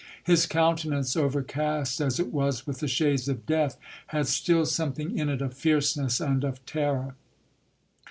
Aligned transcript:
His 0.23 0.47
countenance, 0.47 1.15
overcast 1.15 2.01
as 2.01 2.19
it 2.19 2.33
was 2.33 2.65
with 2.65 2.79
the 2.79 2.87
shades 2.87 3.27
of 3.29 3.45
death, 3.45 3.77
had 4.07 4.25
still 4.25 4.65
something 4.65 5.15
in 5.15 5.29
it 5.29 5.43
of 5.43 5.53
fierceness 5.53 6.19
and 6.19 6.43
of 6.43 6.65
terror. 6.65 7.13